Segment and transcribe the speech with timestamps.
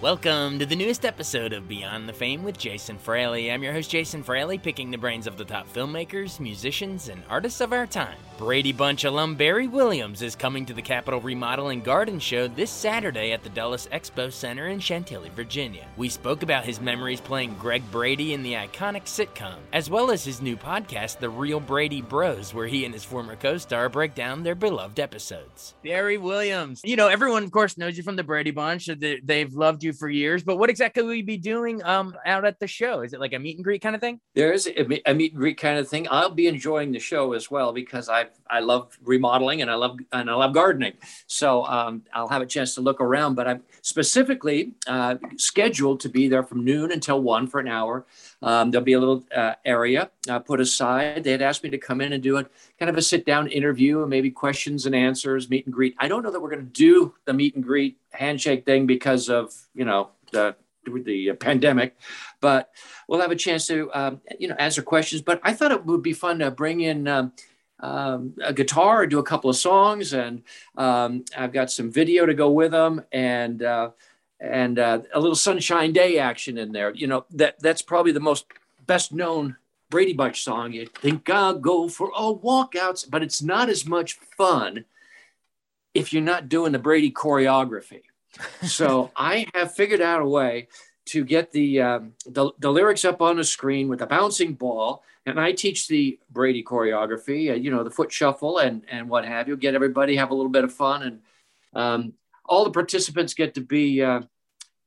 [0.00, 3.52] Welcome to the newest episode of Beyond the Fame with Jason Fraley.
[3.52, 7.60] I'm your host, Jason Fraley, picking the brains of the top filmmakers, musicians, and artists
[7.60, 8.16] of our time.
[8.38, 13.32] Brady Bunch alum Barry Williams is coming to the Capitol Remodeling Garden Show this Saturday
[13.32, 15.86] at the Dulles Expo Center in Chantilly, Virginia.
[15.98, 20.24] We spoke about his memories playing Greg Brady in the iconic sitcom, as well as
[20.24, 24.14] his new podcast, The Real Brady Bros, where he and his former co star break
[24.14, 25.74] down their beloved episodes.
[25.84, 26.80] Barry Williams.
[26.84, 28.88] You know, everyone, of course, knows you from the Brady Bunch.
[29.22, 32.58] They've loved you for years, but what exactly will you be doing um, out at
[32.58, 33.02] the show?
[33.02, 34.20] Is it like a meet and greet kind of thing?
[34.34, 36.06] There is a, meet and greet kind of thing.
[36.10, 39.98] I'll be enjoying the show as well because I I love remodeling and I love
[40.12, 40.94] and I love gardening.
[41.26, 43.34] So um, I'll have a chance to look around.
[43.34, 48.06] But I'm specifically uh, scheduled to be there from noon until one for an hour.
[48.42, 51.24] Um, there'll be a little uh, area uh, put aside.
[51.24, 52.44] They had asked me to come in and do a
[52.78, 55.94] kind of a sit down interview and maybe questions and answers, meet and greet.
[55.98, 59.28] I don't know that we're going to do the meet and greet handshake thing because
[59.28, 60.56] of you know the
[61.04, 61.96] the pandemic,
[62.40, 62.70] but
[63.06, 65.20] we'll have a chance to um, you know answer questions.
[65.22, 67.08] But I thought it would be fun to bring in.
[67.08, 67.32] Um,
[67.82, 70.42] um, a guitar, do a couple of songs, and
[70.76, 73.92] um, I've got some video to go with them, and uh,
[74.40, 76.92] and uh, a little Sunshine Day action in there.
[76.94, 78.46] You know that that's probably the most
[78.86, 79.56] best known
[79.90, 80.72] Brady Bunch song.
[80.72, 84.84] You think I'll go for a walkouts, but it's not as much fun
[85.92, 88.02] if you're not doing the Brady choreography.
[88.62, 90.68] so I have figured out a way
[91.06, 95.02] to get the, um, the, the lyrics up on the screen with a bouncing ball,
[95.26, 99.24] and I teach the Brady choreography, uh, you know, the foot shuffle and and what
[99.24, 99.56] have you.
[99.56, 101.20] Get everybody have a little bit of fun, and
[101.74, 102.12] um,
[102.50, 104.20] all the participants get to be uh,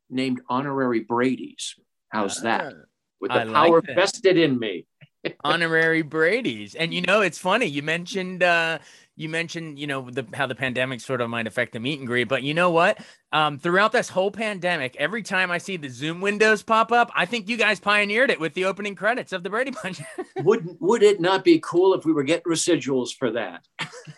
[0.09, 1.75] named honorary Brady's.
[2.09, 2.65] How's that?
[2.65, 2.79] Ah,
[3.19, 4.85] with the I power like vested in me.
[5.43, 7.65] honorary Brady's, and you know, it's funny.
[7.65, 8.43] You mentioned.
[8.43, 8.79] Uh,
[9.15, 12.07] you mentioned, you know, the how the pandemic sort of might affect the meet and
[12.07, 12.99] greet, but you know what?
[13.31, 17.27] Um, throughout this whole pandemic, every time I see the Zoom windows pop up, I
[17.27, 20.01] think you guys pioneered it with the opening credits of the Brady Bunch.
[20.37, 23.67] would would it not be cool if we were getting residuals for that?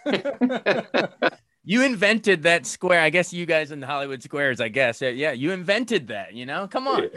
[1.65, 3.01] you invented that square.
[3.01, 5.01] I guess you guys in the Hollywood squares, I guess.
[5.01, 6.67] Yeah, you invented that, you know?
[6.67, 7.09] Come on.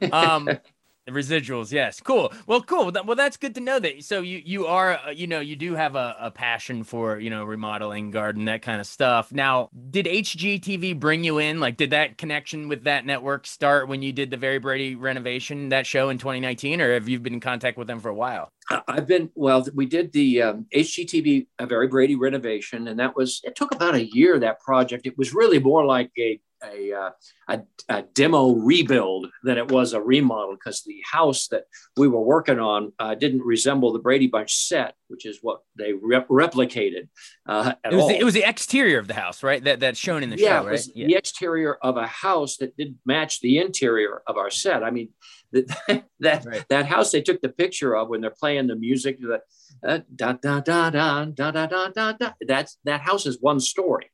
[0.00, 0.08] Yeah.
[0.12, 0.48] um
[1.06, 2.32] the residuals, yes, cool.
[2.46, 2.90] Well, cool.
[3.04, 4.02] Well, that's good to know that.
[4.04, 7.28] So you you are uh, you know you do have a, a passion for you
[7.28, 9.30] know remodeling, garden, that kind of stuff.
[9.30, 11.60] Now, did HGTV bring you in?
[11.60, 15.68] Like, did that connection with that network start when you did the Very Brady renovation
[15.68, 18.48] that show in 2019, or have you been in contact with them for a while?
[18.88, 19.66] I've been well.
[19.74, 23.94] We did the um, HGTV a Very Brady renovation, and that was it took about
[23.94, 24.38] a year.
[24.38, 25.06] That project.
[25.06, 27.10] It was really more like a a, uh,
[27.48, 31.64] a, a, demo rebuild than it was a remodel because the house that
[31.96, 35.92] we were working on uh, didn't resemble the Brady Bunch set, which is what they
[35.92, 37.08] rep- replicated.
[37.46, 39.62] Uh, it, was the, it was the exterior of the house, right?
[39.62, 40.86] That that's shown in the yeah, show, right?
[40.94, 44.82] Yeah, the exterior of a house that didn't match the interior of our set.
[44.82, 45.10] I mean,
[45.52, 46.64] that that, right.
[46.68, 49.18] that house they took the picture of when they're playing the music.
[49.20, 49.40] The,
[49.86, 52.32] uh, da, da, da, da, da, da, da, da, da.
[52.46, 54.10] That's that house is one story.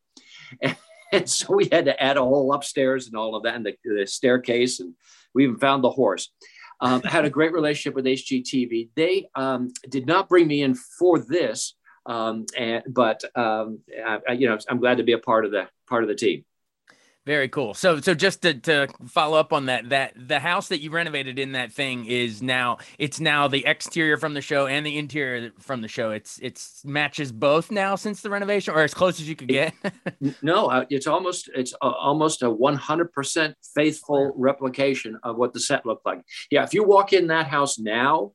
[1.12, 3.74] and so we had to add a whole upstairs and all of that, and the,
[3.84, 4.94] the staircase, and
[5.34, 6.30] we even found the horse.
[6.82, 8.88] Um, had a great relationship with HGTV.
[8.96, 11.74] They um, did not bring me in for this,
[12.06, 15.68] um, and, but um, I, you know, I'm glad to be a part of the
[15.86, 16.44] part of the team.
[17.26, 17.74] Very cool.
[17.74, 21.38] So so just to, to follow up on that, that the house that you renovated
[21.38, 25.50] in that thing is now it's now the exterior from the show and the interior
[25.58, 26.12] from the show.
[26.12, 29.74] It's it's matches both now since the renovation, or as close as you could get.
[30.42, 36.06] no, uh, it's almost it's almost a 100% faithful replication of what the set looked
[36.06, 36.22] like.
[36.50, 38.32] Yeah, if you walk in that house now,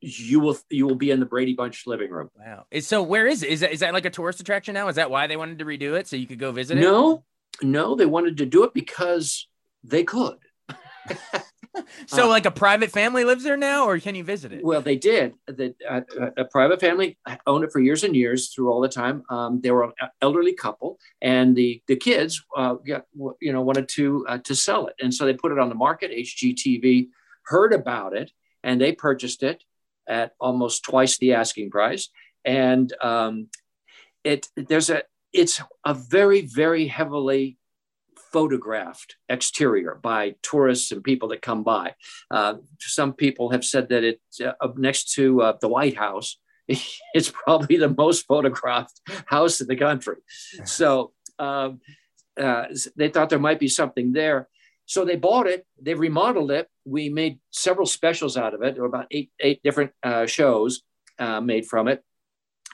[0.00, 2.30] you will you will be in the Brady Bunch living room.
[2.36, 2.66] Wow.
[2.80, 3.50] So where is it?
[3.50, 4.88] Is that is that like a tourist attraction now?
[4.88, 6.80] Is that why they wanted to redo it so you could go visit it?
[6.80, 7.24] No,
[7.62, 9.48] no, they wanted to do it because
[9.84, 10.38] they could.
[12.06, 14.64] so, Uh, like a private family lives there now, or can you visit it?
[14.64, 15.34] Well, they did.
[15.46, 16.00] The, uh,
[16.36, 19.22] a private family owned it for years and years through all the time.
[19.30, 23.06] Um, they were an elderly couple, and the the kids, uh, got,
[23.40, 25.74] you know, wanted to uh, to sell it, and so they put it on the
[25.74, 26.10] market.
[26.10, 27.08] HGTV
[27.44, 28.30] heard about it,
[28.62, 29.62] and they purchased it
[30.08, 32.08] at almost twice the asking price.
[32.44, 33.48] And um,
[34.24, 35.02] it there's a
[35.32, 37.58] it's a very very heavily
[38.32, 41.94] photographed exterior by tourists and people that come by.
[42.30, 46.38] Uh, some people have said that it's uh, next to uh, the White House.
[47.14, 50.16] It's probably the most photographed house in the country.
[50.64, 51.80] So um,
[52.38, 54.48] uh, they thought there might be something there.
[54.84, 55.66] So they bought it.
[55.80, 56.68] They remodeled it.
[56.84, 58.74] We made several specials out of it.
[58.74, 60.82] There were about eight eight different uh, shows
[61.18, 62.02] uh, made from it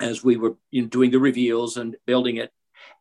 [0.01, 2.51] as we were you know, doing the reveals and building it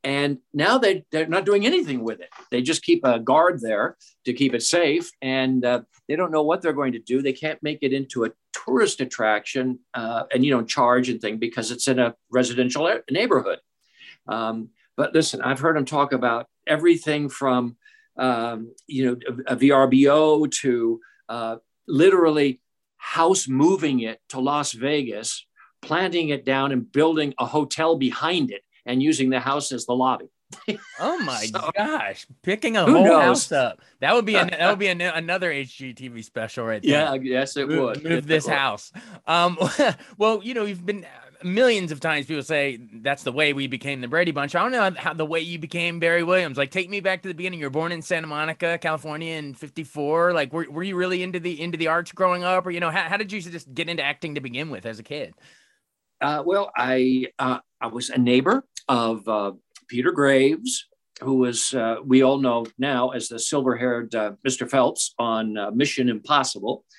[0.04, 2.30] and now they, they're not doing anything with it.
[2.52, 3.96] They just keep a guard there
[4.26, 5.10] to keep it safe.
[5.22, 7.22] And uh, they don't know what they're going to do.
[7.22, 11.38] They can't make it into a tourist attraction uh, and, you know, charge and thing
[11.38, 13.60] because it's in a residential neighborhood.
[14.28, 17.78] Um, but listen, I've heard them talk about everything from,
[18.18, 21.00] um, you know, a, a VRBO to
[21.30, 21.56] uh,
[21.88, 22.60] literally
[22.98, 25.46] house moving it to Las Vegas,
[25.84, 29.94] planting it down and building a hotel behind it and using the house as the
[29.96, 30.28] lobby.
[31.00, 33.22] oh my So, gosh, picking a whole knows?
[33.22, 33.82] house up.
[34.02, 37.02] That would be an, that would be an, another HGTV special right there.
[37.02, 38.04] Yeah, yes, it move, would.
[38.04, 38.54] move It this would.
[38.54, 38.92] house.
[39.28, 39.58] Um,
[40.18, 41.06] well, you know, you've been
[41.44, 44.56] millions of times people say that's the way we became the Brady Bunch.
[44.56, 46.58] I don't know how the way you became Barry Williams.
[46.58, 47.60] Like, take me back to the beginning.
[47.60, 50.34] You're born in Santa Monica, California, in '54.
[50.34, 52.92] Like, were, were you really into the into the arts growing up, or you know,
[52.92, 55.34] how, how did you just get into acting to begin with as a kid?
[56.24, 59.52] Uh, well, I uh, I was a neighbor of uh,
[59.90, 60.88] Peter Graves,
[61.22, 64.70] who was uh, we all know now as the silver-haired uh, Mr.
[64.70, 66.86] Phelps on uh, Mission Impossible.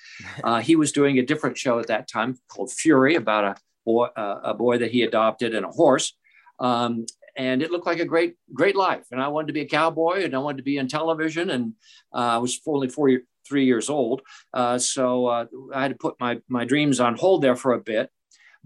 [0.45, 3.55] Uh, he was doing a different show at that time called Fury about a
[3.85, 6.15] boy uh, a boy that he adopted and a horse.
[6.57, 7.05] Um,
[7.35, 9.03] and it looked like a great, great life.
[9.11, 11.49] And I wanted to be a cowboy, and I wanted to be in television.
[11.49, 11.73] And
[12.13, 13.09] uh, I was only four,
[13.45, 14.21] three years old,
[14.53, 17.81] uh, so uh, I had to put my my dreams on hold there for a
[17.81, 18.09] bit.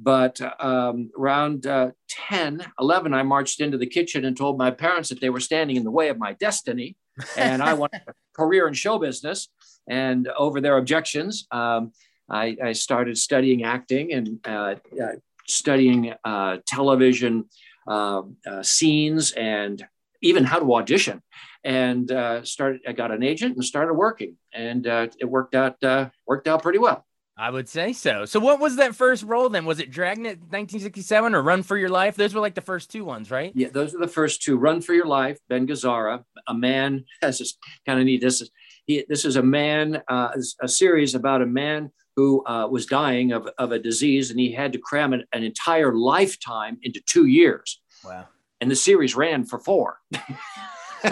[0.01, 5.09] But um, around uh, 10, 11, I marched into the kitchen and told my parents
[5.09, 6.95] that they were standing in the way of my destiny.
[7.35, 9.49] And I wanted a career in show business.
[9.89, 11.91] And over their objections, um,
[12.29, 15.15] I, I started studying acting and uh, uh,
[15.47, 17.49] studying uh, television
[17.87, 19.85] uh, uh, scenes and
[20.21, 21.21] even how to audition.
[21.63, 22.81] And uh, started.
[22.87, 25.83] I got an agent and started working, and uh, it worked out.
[25.83, 27.05] Uh, worked out pretty well.
[27.39, 28.25] I would say so.
[28.25, 29.63] So, what was that first role then?
[29.65, 32.17] Was it Dragnet 1967 or Run for Your Life?
[32.17, 33.53] Those were like the first two ones, right?
[33.55, 34.57] Yeah, those are the first two.
[34.57, 37.05] Run for Your Life, Ben Gazzara, a man.
[37.21, 38.19] This is kind of neat.
[38.21, 38.51] This is
[38.85, 39.05] he.
[39.07, 40.01] This is a man.
[40.09, 40.31] Uh,
[40.61, 44.51] a series about a man who uh, was dying of, of a disease, and he
[44.51, 47.79] had to cram an, an entire lifetime into two years.
[48.03, 48.27] Wow.
[48.59, 49.99] And the series ran for four.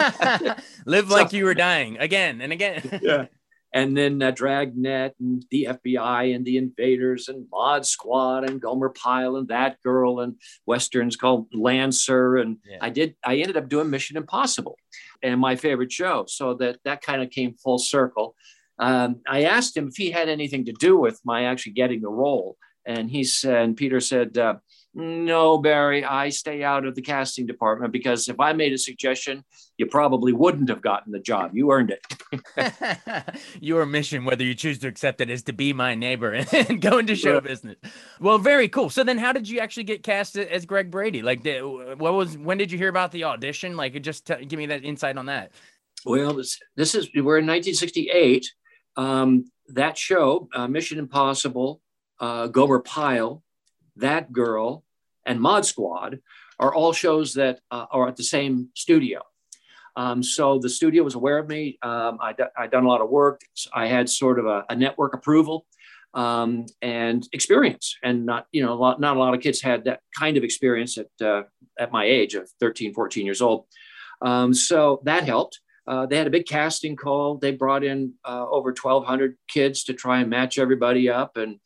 [0.84, 3.00] Live So- like you were dying again and again.
[3.02, 3.26] yeah.
[3.74, 8.88] And then uh, Dragnet and the FBI and the Invaders and Mod Squad and Gomer
[8.88, 10.36] Pyle and that girl and
[10.66, 12.78] westerns called Lancer and Yeah.
[12.80, 14.76] I did I ended up doing Mission Impossible
[15.22, 18.34] and my favorite show so that that kind of came full circle.
[18.78, 22.08] Um, I asked him if he had anything to do with my actually getting the
[22.08, 22.56] role
[22.86, 24.54] and he said and Peter said uh,
[24.98, 29.44] no Barry I stay out of the casting department because if I made a suggestion
[29.78, 32.04] you probably wouldn't have gotten the job you earned it.
[33.60, 36.98] Your mission, whether you choose to accept it, is to be my neighbor and go
[36.98, 37.44] into show Right.
[37.44, 37.76] business.
[38.20, 38.90] Well, very cool.
[38.90, 41.22] So then, how did you actually get cast as Greg Brady?
[41.22, 43.76] Like, what was when did you hear about the audition?
[43.76, 45.52] Like, just t- give me that insight on that.
[46.04, 48.46] Well, this, this is we're in 1968.
[48.96, 51.80] Um, that show, uh, Mission Impossible,
[52.18, 53.44] uh, Gomer Pyle,
[53.96, 54.84] That Girl,
[55.28, 56.18] and Mod Squad
[56.58, 59.20] are all shows that uh, are at the same studio.
[59.94, 61.78] Um, so the studio was aware of me.
[61.82, 63.40] Um, I had done a lot of work.
[63.72, 65.66] I had sort of a, a network approval
[66.14, 69.84] um, and experience, and not you know a lot, not a lot of kids had
[69.84, 71.42] that kind of experience at uh,
[71.78, 73.66] at my age of 13, 14 years old.
[74.22, 75.60] Um, so that helped.
[75.86, 77.38] Uh, they had a big casting call.
[77.38, 81.60] They brought in uh, over 1,200 kids to try and match everybody up and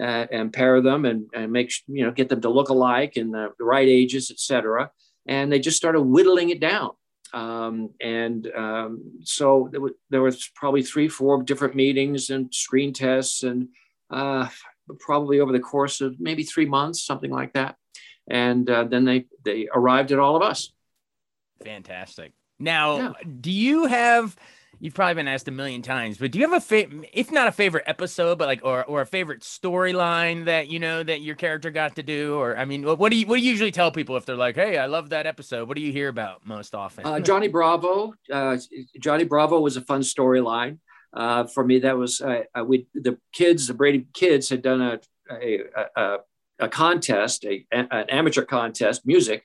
[0.00, 3.32] uh, and pair them and, and make you know get them to look alike and
[3.32, 4.90] the, the right ages, et cetera.
[5.26, 6.90] And they just started whittling it down.
[7.34, 12.94] Um, and um, so there was, there was probably three, four different meetings and screen
[12.94, 13.68] tests, and
[14.08, 14.48] uh,
[15.00, 17.76] probably over the course of maybe three months, something like that.
[18.30, 20.72] And uh, then they they arrived at all of us.
[21.64, 22.32] Fantastic.
[22.58, 23.12] Now, Yeah.
[23.40, 24.34] do you have
[24.80, 27.48] you've probably been asked a million times, but do you have a favorite, if not
[27.48, 31.34] a favorite episode, but like, or, or a favorite storyline that, you know, that your
[31.34, 32.34] character got to do?
[32.34, 34.54] Or, I mean, what, do you, what do you usually tell people if they're like,
[34.56, 35.68] Hey, I love that episode.
[35.68, 37.06] What do you hear about most often?
[37.06, 38.56] Uh, Johnny Bravo, uh,
[39.00, 40.78] Johnny Bravo was a fun storyline.
[41.12, 44.82] Uh, for me, that was, uh, uh, we, the kids, the Brady kids had done
[44.82, 45.60] a, a,
[45.96, 46.16] a,
[46.60, 49.44] a contest, a, an amateur contest, music,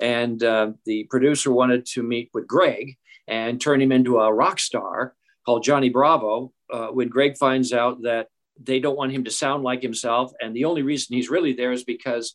[0.00, 2.96] and uh, the producer wanted to meet with Greg
[3.28, 5.14] and turn him into a rock star
[5.44, 6.52] called Johnny Bravo.
[6.72, 8.28] Uh, when Greg finds out that
[8.60, 11.72] they don't want him to sound like himself, and the only reason he's really there
[11.72, 12.34] is because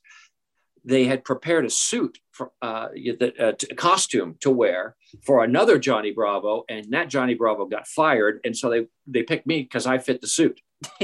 [0.86, 5.78] they had prepared a suit for uh, the, uh, a costume to wear for another
[5.78, 9.86] Johnny Bravo, and that Johnny Bravo got fired, and so they they picked me because
[9.86, 10.62] I fit the suit.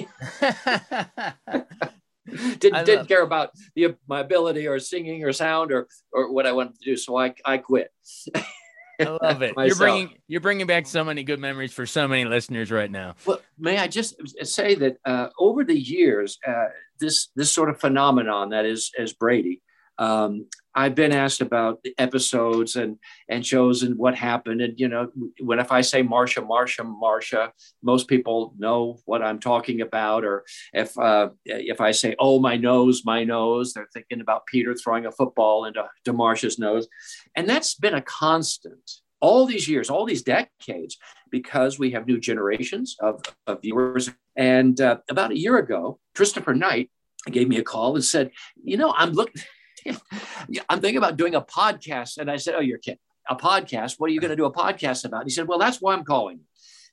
[2.59, 6.53] didn't didn't care about the my ability or singing or sound or or what I
[6.53, 7.91] wanted to do, so I I quit.
[8.99, 9.53] I love it.
[9.57, 13.15] you're bringing you're bringing back so many good memories for so many listeners right now.
[13.25, 16.65] Well, may I just say that uh, over the years, uh,
[16.99, 19.61] this this sort of phenomenon that is as Brady,
[19.97, 22.97] um, I've been asked about the episodes and
[23.29, 24.61] and shows and what happened.
[24.61, 29.39] And you know, when if I say Marcia, Marcia, Marcia, most people know what I'm
[29.39, 30.25] talking about.
[30.25, 34.75] Or if uh, if I say, "Oh, my nose, my nose," they're thinking about Peter
[34.75, 36.87] throwing a football into to Marcia's nose,
[37.35, 38.91] and that's been a constant
[39.21, 40.97] all these years, all these decades,
[41.31, 44.11] because we have new generations of, of viewers.
[44.35, 46.91] And uh, about a year ago, Christopher Knight
[47.31, 48.31] gave me a call and said,
[48.63, 49.41] "You know, I'm looking."
[50.69, 52.17] I'm thinking about doing a podcast.
[52.17, 52.99] And I said, Oh, you're kidding.
[53.29, 53.95] A podcast?
[53.97, 55.21] What are you going to do a podcast about?
[55.21, 56.41] And he said, Well, that's why I'm calling.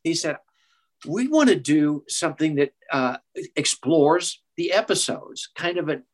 [0.02, 0.37] He said,
[1.06, 3.18] We want to do something that uh,
[3.56, 6.04] explores the episodes, kind of an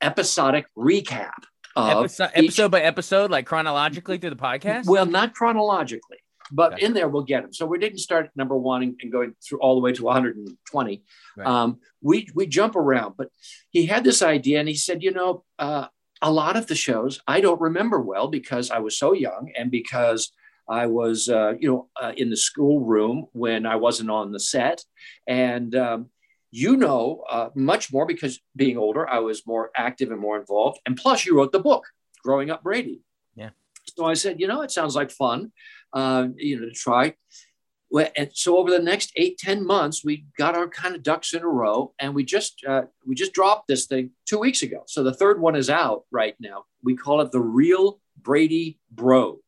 [0.00, 1.32] episodic recap.
[1.76, 4.86] Episode, each, episode by episode, like chronologically through the podcast?
[4.86, 6.17] Well, not chronologically
[6.50, 6.86] but okay.
[6.86, 7.52] in there we'll get them.
[7.52, 10.04] So we didn't start at number one and, and going through all the way to
[10.04, 11.02] 120.
[11.36, 11.46] Right.
[11.46, 13.28] Um, we we jump around, but
[13.70, 15.86] he had this idea and he said, you know, uh,
[16.20, 19.70] a lot of the shows I don't remember well because I was so young and
[19.70, 20.32] because
[20.68, 24.84] I was, uh, you know, uh, in the schoolroom when I wasn't on the set,
[25.26, 26.10] and um,
[26.50, 30.80] you know uh, much more because being older, I was more active and more involved.
[30.86, 31.84] And plus, you wrote the book,
[32.22, 33.00] Growing Up Brady.
[33.34, 33.50] Yeah.
[33.96, 35.52] So I said, you know, it sounds like fun
[35.92, 37.14] uh, you know, to try.
[38.16, 41.42] And so over the next eight ten months, we got our kind of ducks in
[41.42, 44.82] a row, and we just uh, we just dropped this thing two weeks ago.
[44.86, 46.64] So the third one is out right now.
[46.82, 49.38] We call it the Real Brady Bros.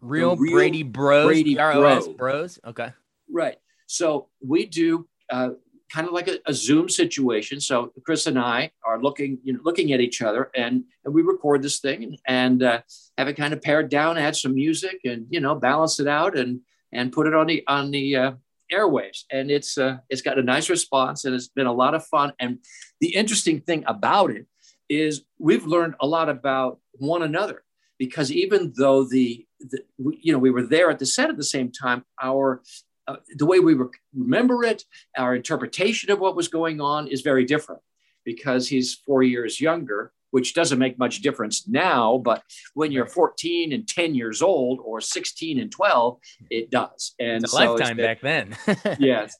[0.00, 1.24] Real, real Brady Bros.
[1.24, 2.08] Brady Bros.
[2.08, 2.58] Bros.
[2.66, 2.92] Okay.
[3.30, 3.56] Right.
[3.86, 5.50] So we do uh,
[5.94, 7.60] kind of like a, a, Zoom situation.
[7.60, 11.22] So Chris and I are looking, you know, looking at each other, and, and we
[11.22, 12.80] record this thing and, uh,
[13.16, 16.36] have it kind of pared down, add some music, and you know, balance it out,
[16.36, 16.60] and
[16.92, 18.32] and put it on the on the uh,
[18.72, 19.24] airwaves.
[19.30, 22.32] And it's uh, it's got a nice response, and it's been a lot of fun.
[22.40, 22.58] And
[23.00, 24.46] the interesting thing about it
[24.88, 27.62] is we've learned a lot about one another
[27.98, 31.44] because even though the, the you know we were there at the set at the
[31.44, 32.62] same time, our
[33.06, 34.84] uh, the way we re- remember it,
[35.16, 37.82] our interpretation of what was going on is very different
[38.24, 42.18] because he's four years younger, which doesn't make much difference now.
[42.18, 42.42] But
[42.72, 46.18] when you're 14 and 10 years old or 16 and 12,
[46.50, 47.14] it does.
[47.20, 48.56] And it's a so lifetime back then.
[48.98, 49.36] yes.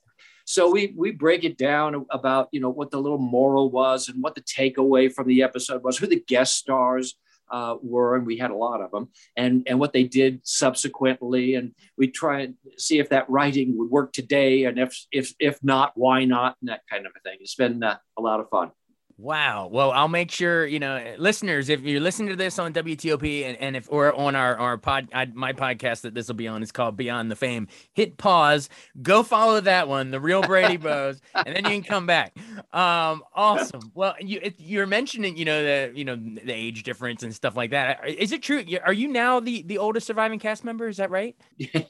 [0.46, 4.22] So we we break it down about you know what the little moral was and
[4.22, 7.16] what the takeaway from the episode was, who the guest stars
[7.50, 11.54] uh, were, and we had a lot of them, and and what they did subsequently,
[11.54, 15.58] and we try and see if that writing would work today, and if if if
[15.62, 17.38] not, why not, and that kind of a thing.
[17.40, 18.70] It's been uh, a lot of fun.
[19.16, 19.68] Wow.
[19.70, 23.56] Well, I'll make sure, you know, listeners, if you're listening to this on WTOP and,
[23.58, 26.64] and if or on our, our pod, I, my podcast that this will be on
[26.64, 28.68] is called Beyond the Fame, hit pause,
[29.02, 32.36] go follow that one, The Real Brady Bros, and then you can come back.
[32.72, 33.92] Um, awesome.
[33.94, 37.70] Well, you, you're mentioning, you know, the, you know, the age difference and stuff like
[37.70, 38.00] that.
[38.08, 38.64] Is it true?
[38.84, 40.88] Are you now the, the oldest surviving cast member?
[40.88, 41.36] Is that right?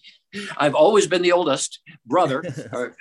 [0.56, 2.42] I've always been the oldest brother,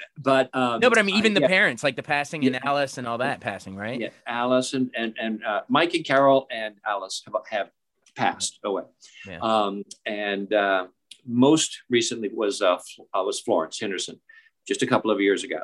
[0.17, 1.47] but um, no, but I mean even the yeah.
[1.47, 3.99] parents, like the passing and Alice and all that passing, right?
[3.99, 7.69] Yeah, Alice and and and uh, Mike and Carol and Alice have, have
[8.15, 8.83] passed away,
[9.27, 9.39] yeah.
[9.41, 10.87] um, and uh,
[11.25, 12.77] most recently was uh,
[13.13, 14.19] uh, was Florence Henderson,
[14.67, 15.59] just a couple of years ago.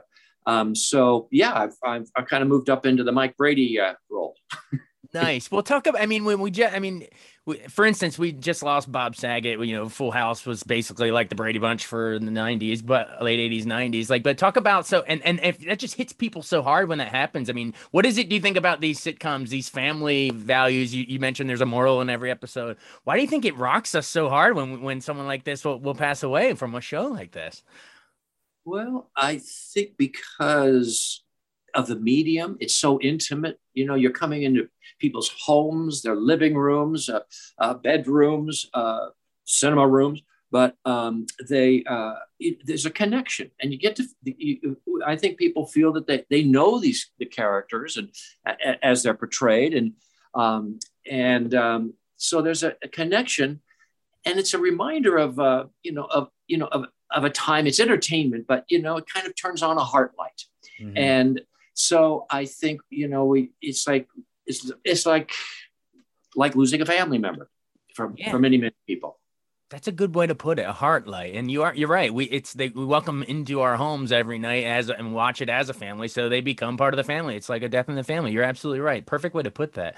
[0.45, 3.93] Um, so yeah, I've, I've, I've kind of moved up into the Mike Brady uh,
[4.09, 4.35] role.
[5.11, 5.49] Nice.
[5.49, 6.01] Well, talk about.
[6.01, 7.07] I mean, when we just, I mean,
[7.45, 9.59] we, for instance, we just lost Bob Saget.
[9.59, 13.39] You know, Full House was basically like the Brady Bunch for the '90s, but late
[13.39, 14.11] '80s, '90s.
[14.11, 16.99] Like, but talk about so, and and if that just hits people so hard when
[16.99, 17.49] that happens.
[17.49, 18.29] I mean, what is it?
[18.29, 20.93] Do you think about these sitcoms, these family values?
[20.93, 22.77] You, you mentioned there's a moral in every episode.
[23.03, 25.79] Why do you think it rocks us so hard when when someone like this will,
[25.79, 27.63] will pass away from a show like this?
[28.63, 31.23] Well, I think because
[31.75, 32.57] of the medium.
[32.59, 33.59] It's so intimate.
[33.73, 34.67] You know, you're coming into
[34.99, 37.21] people's homes, their living rooms, uh,
[37.57, 39.07] uh, bedrooms, uh,
[39.45, 40.21] cinema rooms,
[40.51, 44.05] but um, they uh, it, there's a connection, and you get to.
[44.23, 48.09] You, I think people feel that they, they know these the characters and
[48.81, 49.93] as they're portrayed, and
[50.33, 53.61] um, and um, so there's a, a, connection,
[54.25, 57.67] and it's a reminder of uh, you know of you know of of a time.
[57.67, 60.45] It's entertainment, but you know it kind of turns on a heart light.
[60.81, 60.97] Mm-hmm.
[60.97, 61.41] And
[61.79, 64.07] so I think you know we it's like
[64.45, 65.31] it's it's like
[66.35, 67.49] like losing a family member
[67.95, 68.31] for yeah.
[68.31, 69.17] for many many people.
[69.69, 71.35] That's a good way to put it, a heart light.
[71.35, 72.13] And you are you're right.
[72.13, 75.69] We it's they we welcome into our homes every night as and watch it as
[75.69, 77.37] a family, so they become part of the family.
[77.37, 78.33] It's like a death in the family.
[78.33, 79.05] You're absolutely right.
[79.05, 79.97] Perfect way to put that.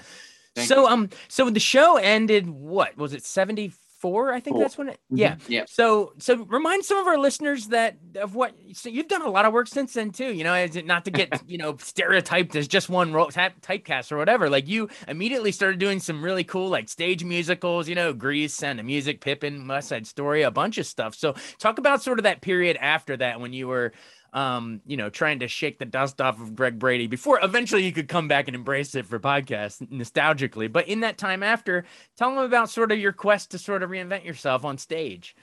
[0.54, 0.86] Thank so you.
[0.86, 3.72] um so the show ended what was it 70
[4.02, 4.32] four.
[4.32, 4.64] I think four.
[4.64, 4.98] that's when it.
[5.10, 5.16] Mm-hmm.
[5.16, 5.36] Yeah.
[5.48, 5.64] Yeah.
[5.68, 9.46] So so remind some of our listeners that of what so you've done a lot
[9.46, 10.34] of work since then too.
[10.34, 14.12] You know, is it not to get you know stereotyped as just one role typecast
[14.12, 14.50] or whatever.
[14.50, 17.88] Like you immediately started doing some really cool like stage musicals.
[17.88, 21.14] You know, Grease and the music, Pippin, West Side Story, a bunch of stuff.
[21.14, 23.92] So talk about sort of that period after that when you were
[24.32, 27.92] um, you know, trying to shake the dust off of Greg Brady before eventually you
[27.92, 30.72] could come back and embrace it for podcasts nostalgically.
[30.72, 31.84] But in that time after,
[32.16, 35.36] tell them about sort of your quest to sort of reinvent yourself on stage.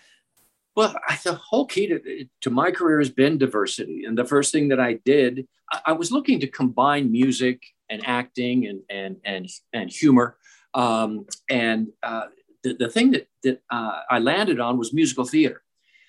[0.76, 4.06] Well, the whole key to, to my career has been diversity.
[4.06, 8.02] And the first thing that I did, I, I was looking to combine music and
[8.08, 10.38] acting and, and, and, and humor.
[10.74, 12.26] Um, and uh,
[12.64, 15.62] the, the thing that, that uh, I landed on was musical theater.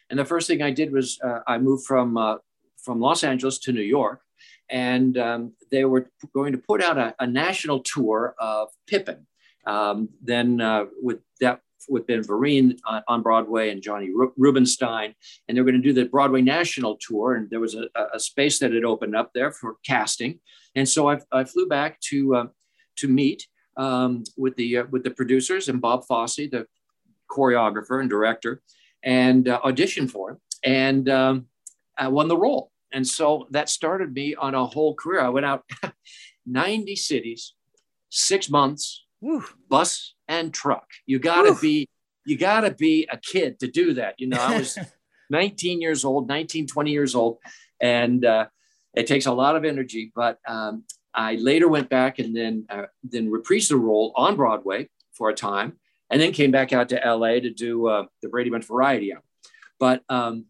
[0.09, 2.37] And the first thing I did was uh, I moved from uh,
[2.83, 4.21] from Los Angeles to New York,
[4.69, 9.27] and um, they were going to put out a, a national tour of Pippin.
[9.67, 15.15] Um, then uh, with that with Ben Vereen on, on Broadway and Johnny Rubinstein,
[15.49, 17.35] and they were going to do the Broadway national tour.
[17.35, 20.41] And there was a, a, space that had opened up there for casting,
[20.75, 22.47] and so I, I flew back to uh,
[22.97, 23.47] to meet
[23.77, 26.67] um, with the uh, with the producers and Bob Fosse, the
[27.31, 28.63] choreographer and director,
[29.03, 30.39] and uh, audition for him.
[30.63, 31.47] And um,
[31.97, 32.70] I won the role.
[32.93, 35.21] And so that started me on a whole career.
[35.21, 35.65] I went out
[36.47, 37.55] 90 cities,
[38.09, 39.05] six months,
[39.69, 40.87] bus and truck.
[41.07, 41.89] You gotta be,
[42.25, 44.15] you gotta be a kid to do that.
[44.19, 44.79] You know, I was
[45.31, 47.39] 19 years old, 19, 20 years old,
[47.81, 48.47] and uh,
[48.95, 50.13] it takes a lot of energy.
[50.15, 50.85] But um,
[51.15, 55.35] I later went back and then uh, then reprised the role on Broadway for a
[55.35, 55.79] time,
[56.11, 59.23] and then came back out to LA to do uh, the Brady Bunch Variety Hour.
[59.79, 60.47] But um,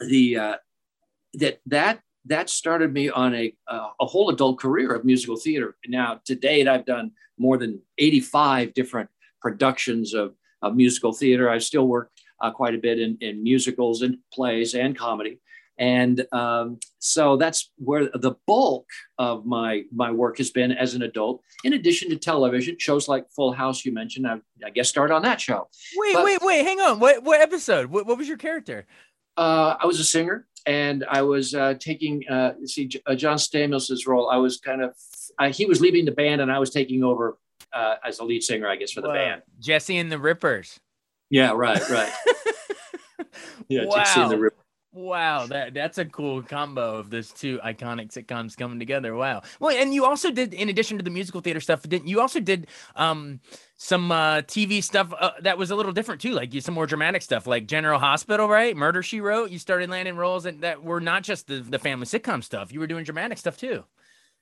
[0.00, 0.56] the uh,
[1.34, 5.76] that that that started me on a uh, a whole adult career of musical theater.
[5.86, 9.08] Now to date, I've done more than 85 different
[9.40, 11.48] productions of, of musical theater.
[11.48, 15.40] I still work uh, quite a bit in, in musicals and plays and comedy.
[15.78, 21.00] And um, so that's where the bulk of my my work has been as an
[21.00, 21.42] adult.
[21.64, 25.22] In addition to television shows like Full House, you mentioned, I, I guess start on
[25.22, 25.68] that show.
[25.96, 27.00] Wait, but, wait, wait, hang on.
[27.00, 27.86] What what episode?
[27.86, 28.86] What, what was your character?
[29.40, 34.06] Uh, I was a singer, and I was uh, taking uh, see uh, John Stamos's
[34.06, 34.28] role.
[34.28, 34.94] I was kind of
[35.54, 37.38] he was leaving the band, and I was taking over
[37.72, 39.14] uh, as a lead singer, I guess, for the Whoa.
[39.14, 39.42] band.
[39.58, 40.78] Jesse and the Rippers.
[41.30, 42.12] Yeah, right, right.
[43.68, 43.96] yeah, wow.
[43.96, 44.58] Jesse and the Rippers.
[44.92, 49.14] Wow, that that's a cool combo of those two iconic sitcoms coming together.
[49.14, 49.42] Wow.
[49.60, 52.40] Well, and you also did, in addition to the musical theater stuff, didn't you also
[52.40, 53.38] did um
[53.76, 57.22] some uh TV stuff uh, that was a little different too, like some more dramatic
[57.22, 58.76] stuff, like General Hospital, right?
[58.76, 59.50] Murder She Wrote.
[59.50, 62.72] You started landing roles that, that were not just the the family sitcom stuff.
[62.72, 63.84] You were doing dramatic stuff too.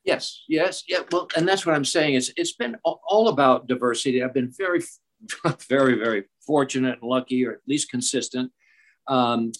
[0.04, 1.00] Yes, yes, yeah.
[1.12, 4.22] Well, and that's what I'm saying is it's been all about diversity.
[4.22, 4.82] I've been very,
[5.68, 8.50] very, very fortunate and lucky, or at least consistent.
[9.06, 9.52] Um,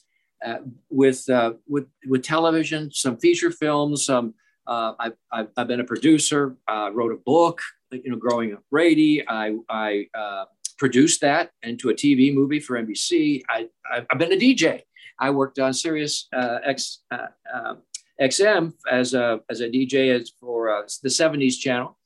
[0.90, 4.34] with, uh, with, with television, some feature films, some,
[4.66, 8.62] uh, I've, I've, I've, been a producer, uh, wrote a book, you know, growing up
[8.70, 9.26] Brady.
[9.26, 10.44] I, I uh,
[10.76, 13.42] produced that into a TV movie for NBC.
[13.48, 14.82] I, I've been a DJ.
[15.18, 17.00] I worked on Sirius uh, X,
[18.20, 21.98] XM as a, as a DJ as for the 70s channel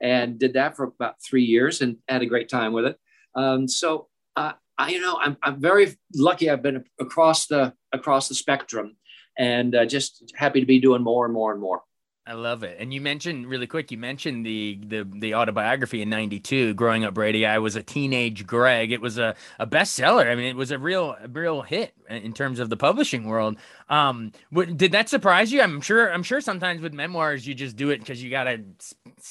[0.00, 2.98] and did that for about three years and had a great time with it.
[3.34, 6.48] Um, so uh, I, you know, I'm, I'm very lucky.
[6.48, 8.96] I've been across the across the spectrum,
[9.36, 11.82] and uh, just happy to be doing more and more and more.
[12.30, 12.76] I love it.
[12.78, 17.12] And you mentioned really quick, you mentioned the the the autobiography in 92, Growing Up
[17.12, 17.44] Brady.
[17.44, 18.92] I was a teenage Greg.
[18.92, 20.30] It was a, a bestseller.
[20.30, 23.56] I mean, it was a real a real hit in terms of the publishing world.
[23.88, 25.60] Um, what, did that surprise you?
[25.60, 28.62] I'm sure I'm sure sometimes with memoirs you just do it because you got to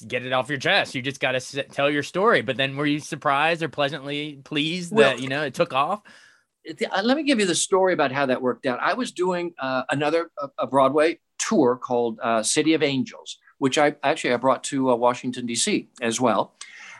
[0.05, 0.93] get it off your chest.
[0.93, 2.41] You just got to tell your story.
[2.41, 6.01] But then were you surprised or pleasantly pleased well, that, you know, it took off?
[6.69, 8.77] Uh, let me give you the story about how that worked out.
[8.81, 13.95] I was doing uh, another a Broadway tour called uh, City of Angels, which I
[14.03, 15.89] actually I brought to uh, Washington D.C.
[16.01, 16.53] as well,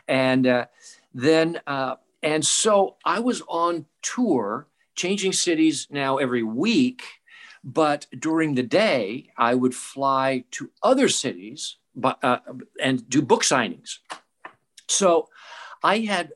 [0.08, 0.66] and uh,
[1.14, 7.02] then uh, and so I was on tour, changing cities now every week,
[7.62, 12.18] but during the day I would fly to other cities, but
[12.82, 13.98] and do book signings.
[14.88, 15.28] So
[15.82, 16.32] I had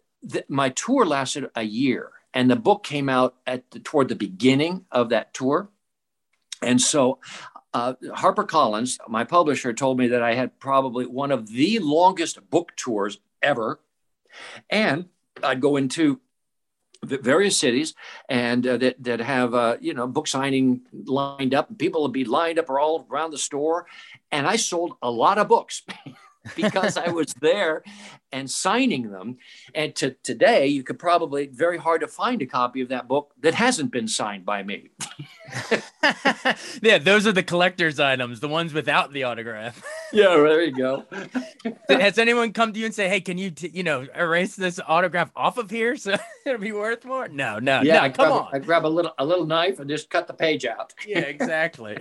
[0.49, 4.85] my tour lasted a year and the book came out at the, toward the beginning
[4.91, 5.69] of that tour.
[6.63, 7.19] And so
[7.75, 12.49] uh, Harper Collins, my publisher, told me that I had probably one of the longest
[12.49, 13.81] book tours ever.
[14.71, 15.07] And
[15.43, 16.21] I'd go into
[17.03, 17.95] various cities
[18.29, 21.77] and uh, that, that have uh, you know book signing lined up.
[21.79, 23.87] People would be lined up all around the store.
[24.31, 25.83] And i sold a lot of books
[26.57, 27.83] because I was there
[28.35, 29.39] and signing them.
[29.75, 33.33] And to today, you could probably very hard to find a copy of that book
[33.41, 34.91] that hasn't been signed by me.
[36.83, 39.83] yeah, those are the collector's items, the ones without the autograph.
[40.13, 41.05] yeah, there you go.
[41.89, 44.81] Has anyone come to you and say, "Hey, can you, t- you know, erase this
[44.87, 46.17] autograph off of here so
[46.47, 47.95] it'll be worth more?" No, no, yeah.
[47.95, 48.49] No, I come grab, on.
[48.53, 50.93] I grab a little a little knife and just cut the page out.
[51.07, 51.97] yeah, exactly.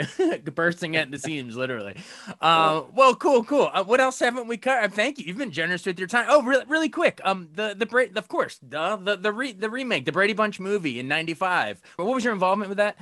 [0.55, 1.95] Bursting at the seams, literally.
[2.41, 3.69] Uh, well, cool, cool.
[3.71, 4.93] Uh, what else haven't we covered?
[4.93, 5.25] Thank you.
[5.25, 6.22] You've been generous with your time.
[6.27, 7.21] Oh, really, really quick.
[7.23, 10.59] Um, the the Bra- of course, the the the, re- the remake, the Brady Bunch
[10.59, 11.81] movie in '95.
[11.97, 12.97] What was your involvement with that?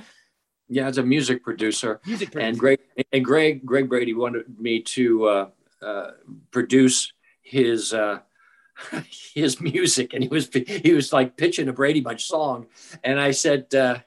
[0.68, 2.00] Yeah, as a music producer.
[2.06, 2.48] Music producer.
[2.48, 2.78] And Greg
[3.12, 5.48] and Greg Greg Brady wanted me to uh,
[5.82, 6.10] uh,
[6.50, 8.20] produce his uh,
[9.34, 12.66] his music, and he was he was like pitching a Brady Bunch song,
[13.04, 13.98] and I said, uh,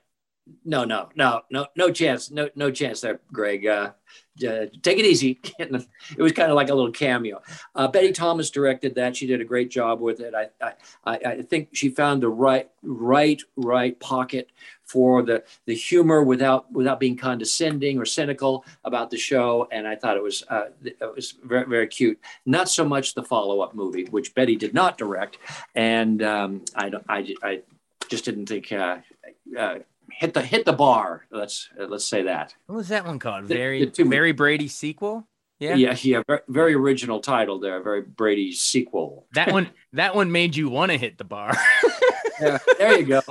[0.63, 3.65] "No, no, no, no, no chance, no no chance there, Greg.
[3.65, 3.91] Uh,
[4.37, 5.39] uh, take it easy.
[5.59, 7.41] it was kind of like a little cameo.
[7.73, 9.15] Uh, Betty Thomas directed that.
[9.15, 10.33] She did a great job with it.
[10.35, 10.73] I,
[11.05, 14.51] I, I think she found the right, right, right pocket
[14.83, 19.67] for the the humor without without being condescending or cynical about the show.
[19.71, 22.19] And I thought it was uh, it was very very cute.
[22.45, 25.37] Not so much the follow up movie, which Betty did not direct,
[25.75, 27.61] and um, I, I I
[28.09, 28.71] just didn't think.
[28.71, 28.97] Uh,
[29.57, 29.79] uh,
[30.11, 31.25] hit the hit the bar.
[31.31, 32.55] Let's let's say that.
[32.67, 33.45] What was that one called?
[33.45, 35.27] Very the, the very Brady sequel.
[35.59, 36.21] Yeah, yeah, yeah.
[36.27, 37.81] Very, very, original title there.
[37.81, 39.25] Very Brady sequel.
[39.33, 41.55] That one, that one made you want to hit the bar.
[42.41, 43.21] yeah, there you go.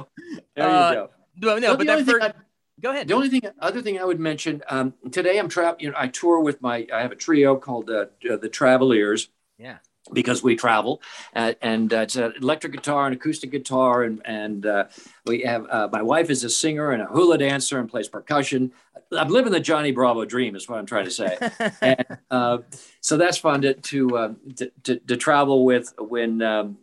[0.57, 1.11] There uh, you go.
[1.37, 2.33] No, no, but that first,
[2.81, 3.09] go ahead.
[3.09, 5.83] The only thing, other thing I would mention um, today, I'm trapped.
[5.83, 6.87] You know, I tour with my.
[6.93, 9.29] I have a trio called uh, uh, the Traveliers.
[9.59, 9.79] Yeah
[10.13, 11.01] because we travel
[11.35, 14.85] uh, and uh, it's an electric guitar and acoustic guitar and, and uh,
[15.25, 18.73] we have uh, my wife is a singer and a hula dancer and plays percussion.
[19.17, 21.39] I'm living the johnny bravo dream is what i'm trying to say.
[21.81, 22.59] And, uh,
[23.01, 26.79] so that's fun to to, um, to, to, to, travel with when um,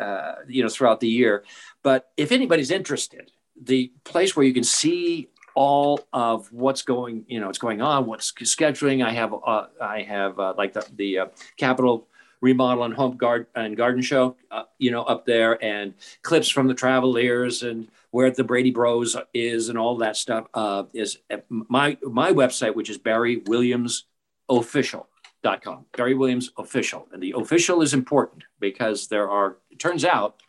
[0.00, 1.44] uh, you know throughout the year.
[1.82, 7.38] But if anybody's interested the place where you can see all of what's going you
[7.38, 11.18] know what's going on what's scheduling i have uh, i have uh, like the, the
[11.18, 11.26] uh,
[11.58, 12.08] capital
[12.42, 16.66] remodel and home guard and garden show, uh, you know, up there, and clips from
[16.66, 21.96] the Traveliers and where the Brady Bros is and all that stuff uh, is my
[22.02, 24.04] my website, which is Barry Williams
[24.50, 25.86] Official.com.
[25.96, 29.56] Barry Williams Official, and the official is important because there are.
[29.70, 30.42] It turns out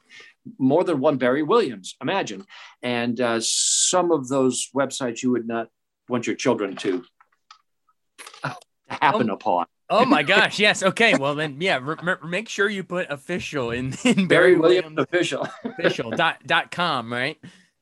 [0.57, 1.95] more than one Barry Williams.
[2.01, 2.45] Imagine,
[2.81, 5.69] and uh, some of those websites you would not
[6.09, 7.05] want your children to
[8.89, 9.65] happen um, upon.
[9.93, 10.57] Oh my gosh!
[10.57, 10.81] Yes.
[10.81, 11.15] Okay.
[11.15, 11.79] Well then, yeah.
[11.79, 16.37] Re- make sure you put official in in Barry, Barry Williams, Williams official official dot
[16.47, 17.37] dot com right.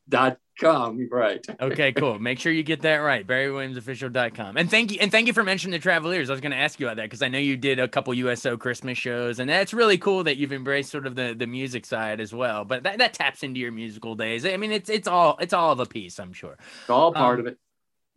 [0.10, 1.45] Dot com right.
[1.62, 1.93] okay.
[1.93, 2.19] Cool.
[2.19, 3.26] Make sure you get that right.
[3.26, 4.58] Barry Williams official dot com.
[4.58, 6.30] And thank you and thank you for mentioning the Travelers.
[6.30, 8.13] I was going to ask you about that because I know you did a couple
[8.13, 11.86] USO Christmas shows, and that's really cool that you've embraced sort of the the music
[11.86, 12.65] side as well.
[12.65, 14.45] But that, that taps into your musical days.
[14.45, 16.19] I mean, it's it's all it's all of a piece.
[16.19, 16.58] I'm sure.
[16.82, 17.58] It's all part um, of it.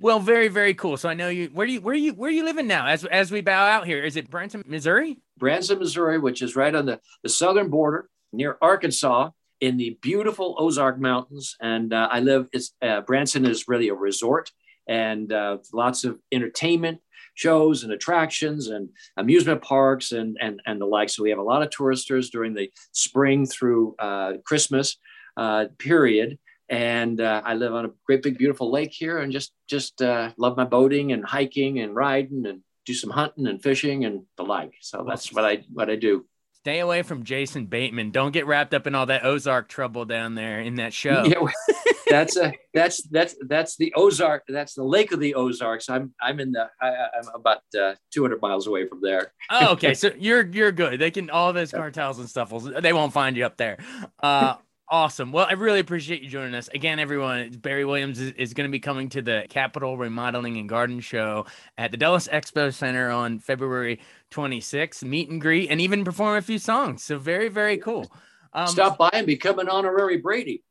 [0.00, 0.96] Well, very, very cool.
[0.96, 1.50] So I know you.
[1.52, 2.86] Where do you where you where are you living now?
[2.86, 5.18] As as we bow out here, is it Branson, Missouri?
[5.38, 9.30] Branson, Missouri, which is right on the, the southern border near Arkansas
[9.60, 11.56] in the beautiful Ozark Mountains.
[11.60, 12.48] And uh, I live.
[12.52, 14.50] It's uh, Branson is really a resort
[14.86, 17.00] and uh, lots of entertainment
[17.34, 21.08] shows and attractions and amusement parks and and and the like.
[21.08, 24.96] So we have a lot of touristers during the spring through uh, Christmas
[25.36, 29.52] uh, period and uh, I live on a great big beautiful lake here, and just
[29.68, 34.04] just uh, love my boating and hiking and riding and do some hunting and fishing
[34.04, 34.74] and the like.
[34.80, 36.26] So that's what I what I do.
[36.64, 38.10] Stay away from Jason Bateman.
[38.10, 41.24] Don't get wrapped up in all that Ozark trouble down there in that show.
[41.24, 41.46] Yeah,
[42.08, 44.44] that's a that's that's that's the Ozark.
[44.48, 45.90] That's the Lake of the Ozarks.
[45.90, 49.32] I'm I'm in the I, am about uh, 200 miles away from there.
[49.50, 49.92] oh, okay.
[50.04, 50.98] So you're you're good.
[50.98, 52.50] They can all those cartels and stuff.
[52.80, 53.76] They won't find you up there.
[54.22, 54.54] Uh,
[54.94, 55.32] Awesome.
[55.32, 56.68] Well, I really appreciate you joining us.
[56.68, 60.68] Again, everyone, Barry Williams is, is going to be coming to the Capitol Remodeling and
[60.68, 63.98] Garden Show at the Dulles Expo Center on February
[64.30, 67.02] 26th, meet and greet, and even perform a few songs.
[67.02, 68.08] So, very, very cool.
[68.52, 70.62] Um, Stop by and become an honorary Brady.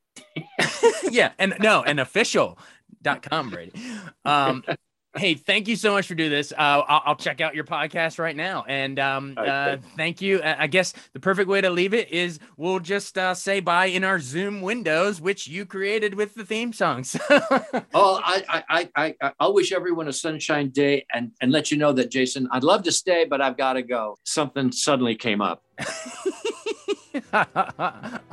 [1.11, 1.33] yeah.
[1.37, 3.73] And no, an official.com Brady.
[4.23, 4.63] Um,
[5.15, 6.51] Hey, thank you so much for doing this.
[6.51, 6.55] Uh,
[6.87, 8.65] I'll, I'll, check out your podcast right now.
[8.67, 10.41] And um, uh, thank you.
[10.43, 14.03] I guess the perfect way to leave it is we'll just uh, say bye in
[14.03, 17.15] our Zoom windows, which you created with the theme songs.
[17.29, 21.77] oh, I, I, I, I, I'll wish everyone a sunshine day and, and let you
[21.77, 24.17] know that, Jason, I'd love to stay, but I've got to go.
[24.25, 25.63] Something suddenly came up.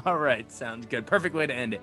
[0.07, 0.51] All right.
[0.51, 1.07] Sounds good.
[1.07, 1.83] Perfect way to end it.